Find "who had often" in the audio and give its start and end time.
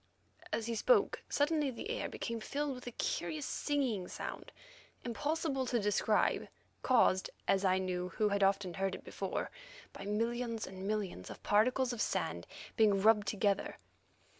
8.09-8.73